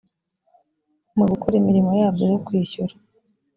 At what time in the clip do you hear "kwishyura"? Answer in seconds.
2.45-2.93